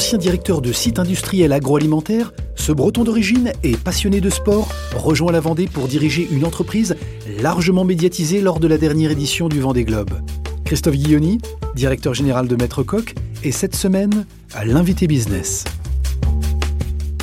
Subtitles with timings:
[0.00, 5.40] Ancien directeur de site industriel agroalimentaire, ce breton d'origine et passionné de sport rejoint la
[5.40, 6.96] Vendée pour diriger une entreprise
[7.42, 10.12] largement médiatisée lors de la dernière édition du Vendée Globe.
[10.64, 11.36] Christophe Guilloni,
[11.74, 14.24] directeur général de Maître Coq, est cette semaine
[14.54, 15.64] à l'invité business.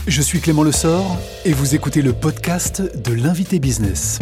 [0.06, 4.20] Je suis Clément Lessort et vous écoutez le podcast de l'invité business.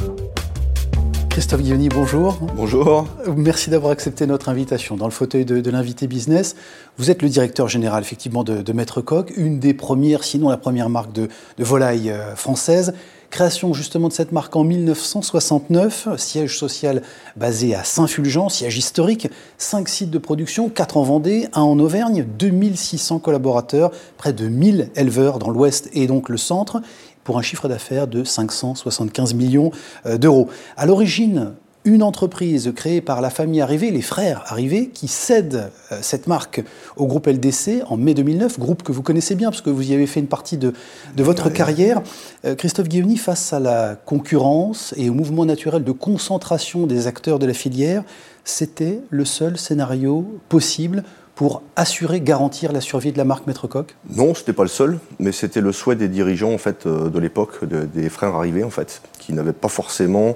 [1.36, 2.38] Christophe Guilloni, bonjour.
[2.56, 3.10] Bonjour.
[3.36, 6.56] Merci d'avoir accepté notre invitation dans le fauteuil de, l'invité business.
[6.98, 10.88] Vous êtes le directeur général effectivement de, Maître Coq, une des premières, sinon la première
[10.88, 11.28] marque de,
[11.58, 12.94] de volaille euh, française.
[13.32, 17.02] Création justement de cette marque en 1969, siège social
[17.36, 19.28] basé à Saint-Fulgent, siège historique,
[19.58, 24.90] cinq sites de production, quatre en Vendée, un en Auvergne, 2600 collaborateurs, près de 1000
[24.96, 26.82] éleveurs dans l'ouest et donc le centre
[27.26, 29.72] pour un chiffre d'affaires de 575 millions
[30.06, 30.48] euh, d'euros.
[30.78, 36.00] À l'origine, une entreprise créée par la famille Arrivé, les frères Arrivé, qui cède euh,
[36.02, 36.64] cette marque
[36.98, 39.94] au groupe LDC en mai 2009, groupe que vous connaissez bien parce que vous y
[39.94, 40.74] avez fait une partie de,
[41.16, 42.02] de votre carrière.
[42.46, 47.40] Euh, Christophe Guillaumy, face à la concurrence et au mouvement naturel de concentration des acteurs
[47.40, 48.04] de la filière,
[48.44, 51.04] c'était le seul scénario possible
[51.36, 54.70] pour assurer, garantir la survie de la marque Maître Coq Non, ce n'était pas le
[54.70, 58.64] seul, mais c'était le souhait des dirigeants en fait, euh, de l'époque, des frères arrivés,
[58.64, 60.36] en fait, qui n'avaient pas forcément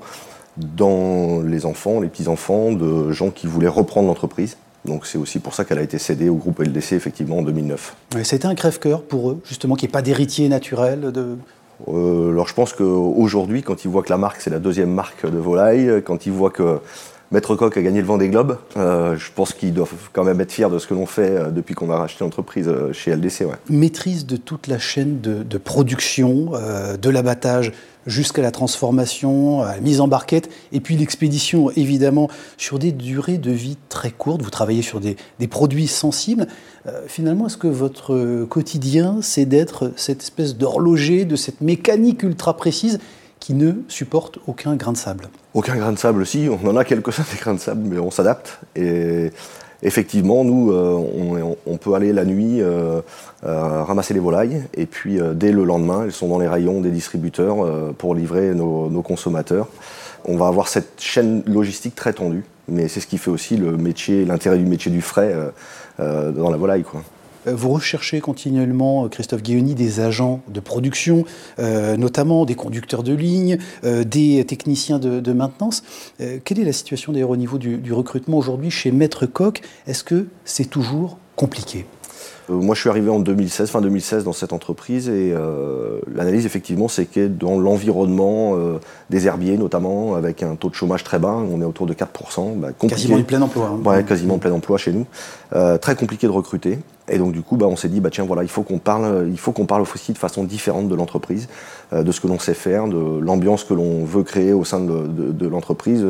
[0.57, 4.57] dans les enfants, les petits-enfants, de gens qui voulaient reprendre l'entreprise.
[4.85, 7.95] Donc c'est aussi pour ça qu'elle a été cédée au groupe LDC effectivement en 2009.
[8.23, 11.37] C'était un crève-cœur pour eux, justement, qu'il n'y ait pas d'héritier naturel de...
[11.87, 15.25] Euh, alors je pense qu'aujourd'hui, quand ils voient que la marque c'est la deuxième marque
[15.25, 16.79] de volaille, quand ils voient que
[17.31, 18.57] Maître Coq a gagné le Vendée Globe.
[18.75, 21.51] Euh, je pense qu'ils doivent quand même être fiers de ce que l'on fait euh,
[21.51, 23.45] depuis qu'on a racheté l'entreprise euh, chez LDC.
[23.69, 26.53] Maîtrise de toute la chaîne de, production,
[26.99, 27.71] de l'abattage
[28.07, 33.37] jusqu'à la transformation, à la mise en barquette, et puis l'expédition, évidemment, sur des durées
[33.37, 34.41] de vie très courtes.
[34.41, 36.47] Vous travaillez sur des produits sensibles.
[37.07, 42.99] finalement, est-ce que votre quotidien, c'est d'être cette espèce d'horloger, de cette mécanique ultra précise
[43.39, 46.83] qui ne supporte aucun grain de sable Aucun grain de sable, si, on en a
[46.83, 48.59] quelques-uns des grains de sable, mais on s'adapte.
[48.75, 49.31] Et
[49.81, 53.01] effectivement, nous, euh, on, peut aller la nuit euh,
[53.45, 56.91] euh, ramasser les volailles, et puis dès le lendemain, elles sont dans les rayons des
[56.91, 59.67] distributeurs pour livrer nos, consommateurs.
[60.25, 63.77] On va avoir cette chaîne logistique très tendue, mais c'est ce qui fait aussi le
[63.77, 65.33] métier, l'intérêt du métier du frais
[65.97, 66.83] dans la volaille.
[66.83, 67.01] Quoi.
[67.47, 71.25] Euh, vous recherchez continuellement, euh, Christophe Guéoni, des agents de production,
[71.59, 75.83] euh, notamment des conducteurs de ligne, des techniciens de, maintenance.
[76.43, 79.61] quelle est la situation d'ailleurs au niveau du recrutement aujourd'hui chez Maître Coq?
[79.87, 81.85] Est-ce que c'est toujours compliqué?
[82.49, 86.87] Moi, je suis arrivé en 2016, fin 2016, dans cette entreprise et euh, l'analyse, effectivement,
[86.87, 88.79] c'est que dans l'environnement euh,
[89.09, 92.55] des herbiers, notamment, avec un taux de chômage très bas, on est autour de 4%.
[92.57, 93.67] Bah, quasiment du plein emploi.
[93.67, 93.87] Hein.
[93.87, 95.05] Ouais, quasiment plein emploi chez nous.
[95.79, 96.79] très compliqué de recruter.
[97.11, 99.27] Et donc, du coup, bah, on s'est dit, bah, tiens, voilà, il faut qu'on parle,
[99.29, 101.47] il faut qu'on parle aussi de façon différente de l'entreprise,
[101.91, 105.47] de ce que l'on sait faire, de l'ambiance que l'on veut créer au sein de,
[105.47, 106.05] l'entreprise,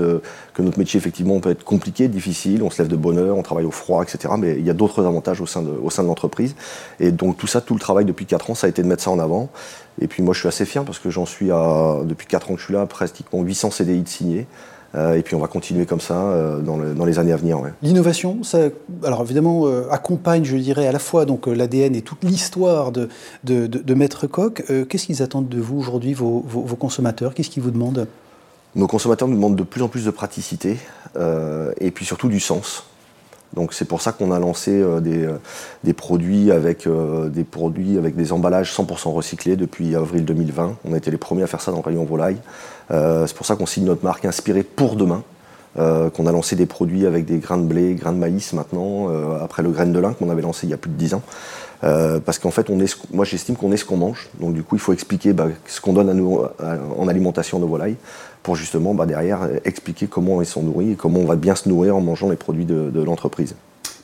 [0.53, 3.43] que notre métier, effectivement, peut être compliqué, difficile, on se lève de bonne heure, on
[3.43, 4.33] travaille au froid, etc.
[4.37, 6.28] Mais il y a d'autres avantages au sein de, au sein de l'entreprise
[6.99, 9.03] et donc tout ça, tout le travail depuis 4 ans, ça a été de mettre
[9.03, 9.49] ça en avant.
[10.01, 12.53] Et puis moi, je suis assez fier parce que j'en suis à, depuis 4 ans
[12.53, 14.47] que je suis là, pratiquement 800 CDI de signés.
[14.95, 17.59] Euh, et puis on va continuer comme ça euh, dans, les années à venir.
[17.83, 18.69] L'innovation, ça,
[19.03, 23.07] alors évidemment, euh, accompagne, je dirais, à la fois donc l'ADN et toute l'histoire de,
[23.43, 24.63] de, Maître Coq.
[24.89, 27.33] Qu'est-ce qu'ils attendent de vous aujourd'hui, vos, vos, consommateurs?
[27.33, 28.07] Qu'est-ce qu'ils vous demandent?
[28.75, 30.77] Nos consommateurs nous demandent de plus en plus de praticité
[31.79, 32.85] et puis surtout du sens.
[33.53, 35.37] Donc c'est pour ça qu'on a lancé euh, euh,
[35.83, 40.77] des, produits avec, euh, des produits avec des emballages 100% recyclés depuis avril 2020.
[40.85, 42.37] On a été les premiers à faire ça dans le rayon volaille.
[42.89, 45.23] c'est pour ça qu'on signe notre marque inspirée pour demain.
[46.13, 49.07] Qu'on a lancé des produits avec des grains de blé, grains de maïs maintenant,
[49.41, 51.21] après le grain de lin qu'on avait lancé il y a plus de 10 ans.
[51.81, 52.69] parce qu'en fait,
[53.13, 54.29] moi j'estime qu'on est ce qu'on mange.
[54.39, 56.09] Donc du coup, il faut expliquer bah, ce qu'on donne
[56.97, 57.95] en alimentation à nos volailles
[58.43, 61.67] pour justement bah, derrière expliquer comment ils sont nourris et comment on va bien se
[61.69, 63.55] nourrir en mangeant les produits de, l'entreprise.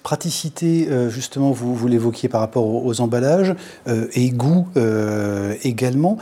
[0.06, 3.56] Praticité, euh, justement, vous, vous l'évoquiez par rapport aux, emballages,
[3.88, 6.20] euh, et goût euh, également.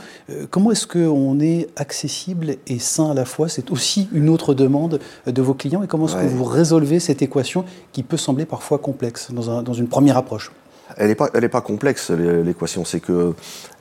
[0.50, 3.50] comment est-ce qu'on est accessible et sain à la fois?
[3.50, 5.82] C'est aussi une autre demande de vos clients.
[5.82, 9.88] Et comment est-ce que vous résolvez cette équation qui peut sembler parfois complexe dans une
[9.88, 10.50] première approche?
[10.96, 12.84] Elle n'est pas, complexe, l'équation.
[12.84, 13.32] C'est que,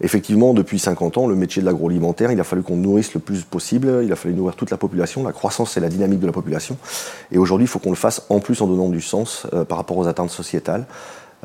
[0.02, 3.44] effectivement, depuis 50 ans, le métier de l'agroalimentaire, il a fallu qu'on nourrisse le plus
[3.44, 5.24] possible, il a fallu nourrir toute la population.
[5.24, 6.78] La croissance, c'est la dynamique de la population.
[7.32, 9.78] Et aujourd'hui, il faut qu'on le fasse en plus en donnant du sens euh, par
[9.78, 10.86] rapport aux attentes sociétales.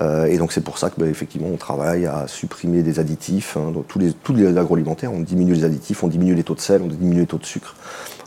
[0.00, 3.56] Et donc c'est pour ça que bah, effectivement on travaille à supprimer des additifs.
[3.56, 6.60] Hein, tous les, tous les agroalimentaires, on diminue les additifs, on diminue les taux de
[6.60, 7.74] sel, on diminue les taux de sucre.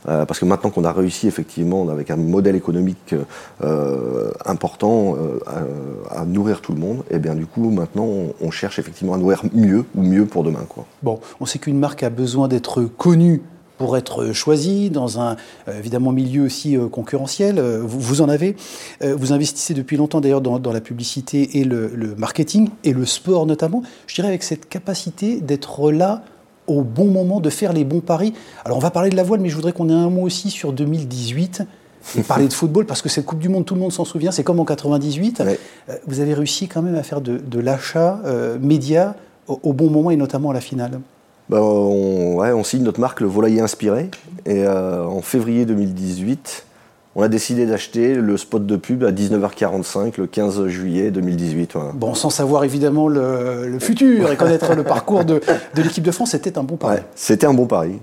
[0.07, 3.13] Euh, parce que maintenant qu'on a réussi effectivement avec un modèle économique
[3.63, 5.39] euh, important euh,
[6.09, 8.07] à, nourrir tout le monde, et eh bien du coup maintenant
[8.41, 10.61] on, cherche effectivement à nourrir mieux ou mieux pour demain.
[11.03, 13.41] Bon, on sait qu'une marque a besoin d'être connue
[13.81, 15.37] pour être choisie dans un
[15.67, 17.59] évidemment milieu aussi concurrentiel.
[17.59, 18.55] Vous, en avez.
[19.01, 23.47] vous investissez depuis longtemps d'ailleurs dans, la publicité et le, le, marketing et le sport
[23.47, 23.81] notamment.
[24.05, 26.23] Je dirais avec cette capacité d'être là
[26.67, 28.33] au bon moment, de faire les bons paris.
[28.65, 30.51] Alors on va parler de la voile, mais je voudrais qu'on ait un mot aussi
[30.51, 31.63] sur 2018
[32.17, 34.31] et parler de football, parce que cette Coupe du Monde, tout le monde s'en souvient,
[34.31, 35.41] c'est comme en 98.
[35.41, 35.55] Euh,
[36.07, 39.15] vous avez réussi quand même à faire de, l'achat euh, média
[39.47, 40.99] au, bon moment et notamment à la finale.
[41.51, 44.09] Bah, on, ouais, on, signe notre marque, le Volailler Inspiré.
[44.45, 46.65] Et euh, en février 2018,
[47.17, 51.73] on a décidé d'acheter le spot de pub à 19h45 le 15 juillet 2018.
[51.93, 55.41] Bon, sans savoir évidemment le, futur et connaître le parcours de,
[55.75, 57.01] l'équipe de France, c'était un bon pari.
[57.15, 57.99] c'était un bon pari.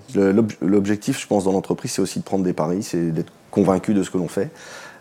[0.60, 4.02] L'objectif, je pense, dans l'entreprise, c'est aussi de prendre des paris, c'est d'être convaincu de
[4.02, 4.50] ce que l'on fait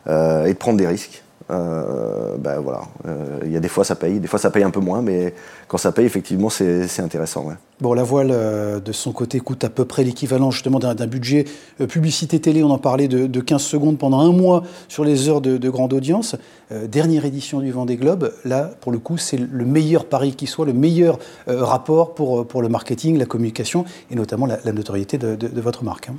[0.07, 1.21] euh, et de prendre des risques.
[1.49, 4.63] Euh, ben voilà, euh, il y a des fois ça paye, des fois ça paye
[4.63, 5.33] un peu moins, mais
[5.67, 7.47] quand ça paye, effectivement, c'est intéressant.
[7.79, 8.29] Bon, la voile,
[8.83, 11.45] de son côté, coûte à peu près l'équivalent justement d'un budget
[11.88, 15.69] publicité télé, on en parlait, de, 15 secondes pendant un mois sur les heures de,
[15.69, 16.35] grande audience.
[16.71, 20.65] dernière édition du Vendée Globe, là, pour le coup, c'est le meilleur pari qui soit,
[20.65, 25.83] le meilleur rapport pour, pour le marketing, la communication et notamment la, notoriété de, votre
[25.83, 26.09] marque.
[26.09, 26.15] Hein.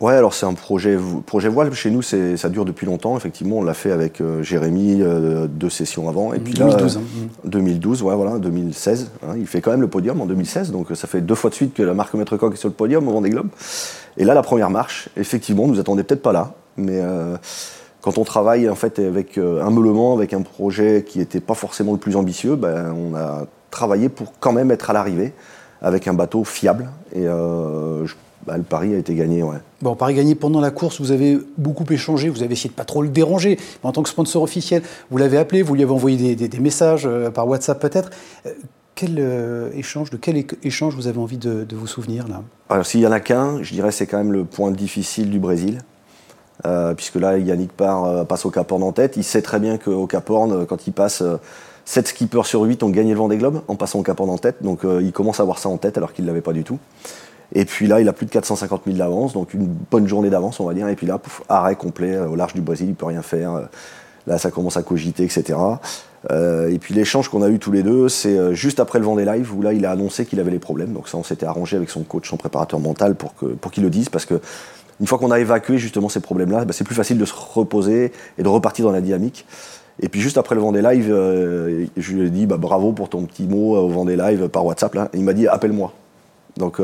[0.00, 0.96] Ouais, alors c'est un projet,
[1.26, 1.72] projet voile.
[1.74, 3.16] Chez nous, ça dure depuis longtemps.
[3.16, 6.32] Effectivement, on l'a fait avec euh, Jérémy euh, deux sessions avant.
[6.32, 7.00] Et puis 2012.
[7.44, 8.04] 2012, hein.
[8.06, 9.10] ouais, voilà, 2016.
[9.26, 9.34] Hein.
[9.36, 10.70] il fait quand même le podium en 2016.
[10.70, 12.74] Donc ça fait deux fois de suite que la marque Maître Coq est sur le
[12.74, 13.48] podium au Vendée Globe.
[14.16, 16.52] Et là, la première marche, effectivement, on nous attendait peut-être pas là.
[16.76, 17.36] Mais euh,
[18.00, 21.90] quand on travaille en fait avec un meulement, avec un projet qui n'était pas forcément
[21.92, 25.32] le plus ambitieux, ben, on a travaillé pour quand même être à l'arrivée
[25.82, 26.88] avec un bateau fiable.
[27.16, 28.14] Et je
[28.46, 29.58] bah, le pari a été gagné, ouais.
[29.82, 32.84] Bon, pari gagné pendant la course, vous avez beaucoup échangé, vous avez essayé de pas
[32.84, 35.92] trop le déranger, mais en tant que sponsor officiel, vous l'avez appelé, vous lui avez
[35.92, 38.10] envoyé des, messages euh, par WhatsApp peut-être.
[38.46, 38.52] Euh,
[38.94, 42.42] quel euh, échange, de quel échange vous avez envie de, vous souvenir là?
[42.68, 45.38] Alors s'il y en a qu'un, je dirais c'est quand même le point difficile du
[45.38, 45.80] Brésil.
[46.96, 49.16] puisque là, Yannick part, passe au Cap Horn en tête.
[49.16, 51.22] Il sait très bien qu'au Cap Horn, quand il passe
[51.84, 54.38] 7 skippers sur 8 ont gagné le Vendée Globe en passant au Cap Horn en
[54.38, 54.62] tête.
[54.62, 56.80] Donc il commence à avoir ça en tête alors qu'il ne l'avait pas du tout.
[57.54, 60.60] Et puis là, il a plus de 450 000 d'avance, donc une bonne journée d'avance,
[60.60, 60.88] on va dire.
[60.88, 61.18] Et puis là,
[61.48, 63.54] arrêt complet euh, au large du Brésil, il peut rien faire.
[63.54, 63.62] Euh,
[64.26, 65.58] là, ça commence à cogiter, etc.
[66.30, 69.24] Euh, et puis l'échange qu'on a eu tous les deux, c'est juste après le Vendée
[69.24, 70.92] Live, où là, il a annoncé qu'il avait les problèmes.
[70.92, 73.88] Donc ça, on s'était arrangé avec son coach, son préparateur mental, pour qu'il pour le
[73.88, 74.40] dise, parce que
[75.00, 78.12] une fois qu'on a évacué justement ces problèmes-là, bah, c'est plus facile de se reposer
[78.36, 79.46] et de repartir dans la dynamique.
[80.00, 81.06] Et puis juste après le Vendée Live,
[81.96, 84.96] je lui ai dit bah, bravo pour ton petit mot au Vendée Live par WhatsApp.
[85.14, 85.92] Il m'a dit appelle-moi.
[86.56, 86.80] Donc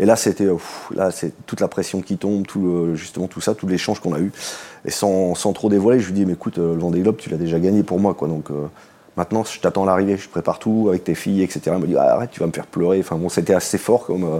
[0.00, 0.48] et là, c'était
[0.92, 4.18] là, c'est toute la pression qui tombe, tout justement tout ça, tout l'échange qu'on a
[4.18, 4.32] eu.
[4.84, 7.36] Et sans, trop dévoiler, je lui dis, mais écoute, euh, le Vendée Globe, tu l'as
[7.36, 8.28] déjà gagné pour moi, quoi.
[8.28, 8.66] Donc euh,
[9.16, 11.60] maintenant, je t'attends l'arrivée, je prépare tout avec tes filles, etc.
[11.66, 13.00] Il me dit, ah, arrête, tu vas me faire pleurer.
[13.00, 14.38] Enfin bon, c'était assez fort comme, euh,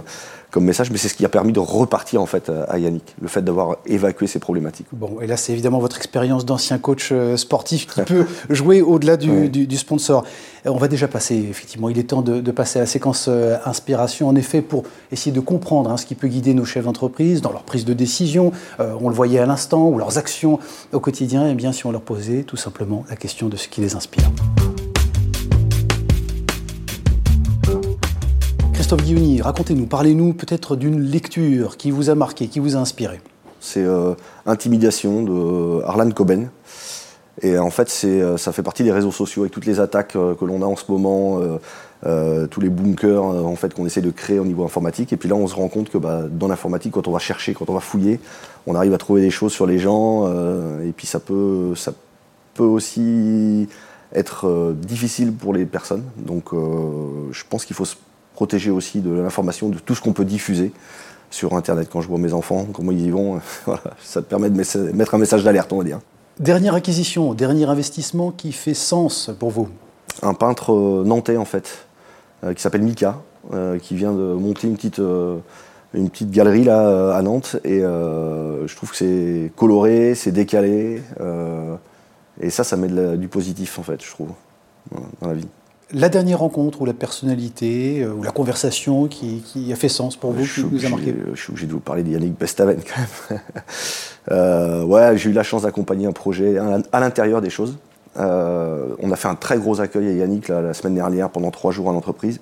[0.51, 3.27] comme message, mais c'est ce qui a permis de repartir en fait à Yannick, le
[3.27, 4.87] fait d'avoir évacué ces problématiques.
[4.91, 9.17] Bon, et là c'est évidemment votre expérience d'ancien coach euh, sportif qui peut jouer au-delà
[9.17, 10.23] du, sponsor.
[10.65, 14.27] On va déjà passer, effectivement, il est temps de, passer à la séquence euh, inspiration,
[14.27, 17.51] en effet, pour essayer de comprendre hein, ce qui peut guider nos chefs d'entreprise dans
[17.51, 20.59] leur prise de décision, euh, on le voyait à l'instant, ou leurs actions
[20.91, 23.81] au quotidien, et bien si on leur posait tout simplement la question de ce qui
[23.81, 24.29] les inspire.
[28.97, 33.21] Christophe racontez-nous, parlez-nous peut-être d'une lecture qui vous a marqué, qui vous a inspiré.
[33.61, 36.49] C'est euh, Intimidation de Harlan Coben.
[37.41, 40.35] Et en fait, euh, ça fait partie des réseaux sociaux avec toutes les attaques euh,
[40.35, 41.39] que l'on a en ce moment,
[42.51, 45.13] tous les bunkers en fait, qu'on essaie de créer au niveau informatique.
[45.13, 47.53] Et puis là, on se rend compte que bah, dans l'informatique, quand on va chercher,
[47.53, 48.19] quand on va fouiller,
[48.67, 50.27] on arrive à trouver des choses sur les gens.
[50.81, 51.93] et puis ça peut, ça
[52.55, 53.69] peut aussi
[54.13, 56.03] être difficile pour les personnes.
[56.17, 57.95] Donc je pense qu'il faut se
[58.41, 60.71] protéger aussi de l'information, de tout ce qu'on peut diffuser
[61.29, 61.89] sur Internet.
[61.91, 63.39] Quand je vois mes enfants, comment ils y vont,
[64.01, 64.57] ça te permet de
[64.93, 65.99] mettre un message d'alerte, on va dire.
[66.39, 69.69] Dernière acquisition, dernier investissement qui fait sens pour vous?
[70.23, 71.85] Un peintre euh, nantais, en fait,
[72.43, 73.21] euh, qui s'appelle Mika,
[73.53, 74.97] euh, qui vient de monter une petite,
[75.93, 77.57] une petite galerie là, à Nantes.
[77.63, 81.03] Et je trouve que c'est coloré, c'est décalé.
[82.41, 84.29] et ça, ça met du positif, en fait, je trouve,
[85.21, 85.47] dans la vie
[85.93, 90.31] la dernière rencontre ou la personnalité euh, ou la conversation qui, a fait sens pour
[90.31, 93.39] vous, qui vous a marqué Je suis obligé de vous parler d'Yannick Bestaven quand même.
[94.29, 96.55] Euh, ouais, j'ai eu la chance d'accompagner un projet
[96.91, 97.79] à l'intérieur des choses.
[98.15, 101.89] on a fait un très gros accueil à Yannick la, semaine dernière pendant trois jours
[101.89, 102.39] à l'entreprise.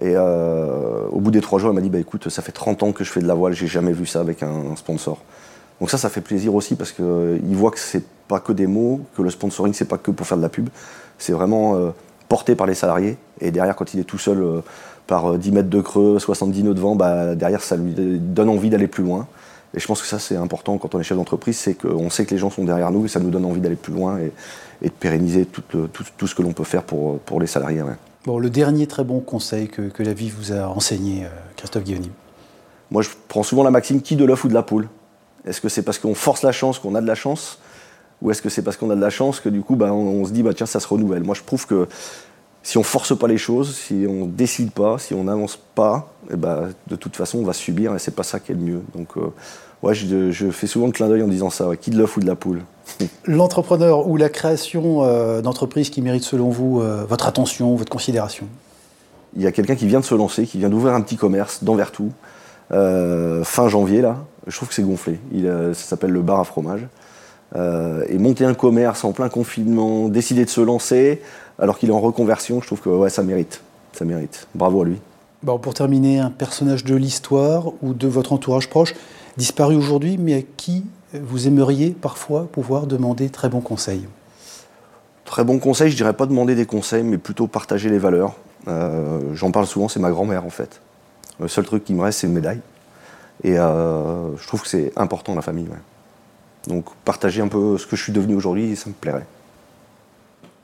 [0.00, 2.92] Et au bout des trois jours, il m'a dit bah, écoute, ça fait 30 ans
[2.92, 5.18] que je fais de la voile, j'ai jamais vu ça avec un, sponsor.
[5.80, 9.00] Donc ça, ça fait plaisir aussi parce qu'il voit que c'est pas que des mots,
[9.16, 10.68] que le sponsoring, c'est pas que pour faire de la pub.
[11.18, 11.92] C'est vraiment
[12.28, 13.16] porté par les salariés.
[13.40, 14.62] Et derrière, quand il est tout seul
[15.06, 18.70] par 10 mètres de creux, 70 nœuds de vent, bah, derrière, ça lui donne envie
[18.70, 19.26] d'aller plus loin.
[19.74, 22.24] Et je pense que ça, c'est important quand on est chef d'entreprise, c'est qu'on sait
[22.24, 24.32] que les gens sont derrière nous et ça nous donne envie d'aller plus loin et,
[24.82, 27.82] de pérenniser tout, tout, ce que l'on peut faire pour, pour les salariés.
[28.24, 31.84] Bon, le dernier très bon conseil que, que la vie vous a enseigné, euh, Christophe
[31.84, 32.04] Guillaume
[32.90, 34.88] Moi, je prends souvent la maxime qui de l'œuf ou de la poule?
[35.46, 37.58] Est-ce que c'est parce qu'on force la chance qu'on a de la chance?
[38.22, 40.24] Ou est-ce que c'est parce qu'on a de la chance que du coup, bah, on,
[40.24, 41.86] se dit, bah, tiens, ça se renouvelle Moi, je trouve que
[42.62, 46.32] si on force pas les choses, si on décide pas, si on n'avance pas, et
[46.34, 48.60] eh ben, de toute façon, on va subir et c'est pas ça qui est le
[48.60, 48.82] mieux.
[48.94, 49.32] Donc, euh,
[49.82, 52.26] ouais, je, fais souvent le clin d'œil en disant ça qui de l'œuf ou de
[52.26, 52.62] la poule
[53.24, 58.46] L'entrepreneur ou la création euh, d'entreprise qui mérite, selon vous, euh, votre attention, votre considération?
[59.36, 61.62] Il y a quelqu'un qui vient de se lancer, qui vient d'ouvrir un petit commerce
[61.62, 62.10] dans Vertou,
[62.70, 64.16] fin janvier, là.
[64.46, 65.20] Je trouve que c'est gonflé.
[65.32, 66.86] Il, ça s'appelle le bar à fromage.
[67.54, 71.22] Et monter un commerce en plein confinement, décider de se lancer,
[71.58, 73.62] alors qu'il est en reconversion, je trouve que ouais, ça mérite.
[73.92, 74.46] Ça mérite.
[74.54, 74.98] Bravo à lui.
[75.42, 78.94] Bon, pour terminer, un personnage de l'histoire ou de votre entourage proche
[79.36, 84.06] disparu aujourd'hui, mais à qui vous aimeriez parfois pouvoir demander très bons conseils?
[85.24, 88.34] Très bons conseils, je dirais pas demander des conseils, mais plutôt partager les valeurs.
[88.66, 90.80] Euh, j'en parle souvent, c'est ma grand-mère en fait.
[91.40, 92.60] Le seul truc qui me reste, c'est une médaille.
[93.44, 95.68] Et euh, je trouve que c'est important la famille.
[96.68, 99.26] Donc partager un peu ce que je suis devenu aujourd'hui, ça me plairait.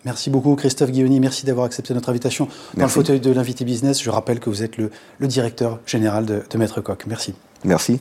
[0.05, 2.47] Merci beaucoup Christophe Guilloni, merci d'avoir accepté notre invitation
[2.77, 4.03] dans le fauteuil de l'invité business.
[4.03, 7.05] Je rappelle que vous êtes le, directeur général de, de Maître Coq.
[7.07, 7.35] Merci.
[7.65, 7.99] Merci.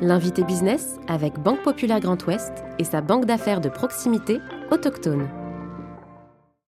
[0.00, 4.38] L'invité business avec Banque Populaire Grand Ouest et sa banque d'affaires de proximité
[4.70, 5.28] autochtone.